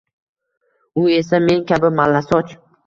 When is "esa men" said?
1.21-1.63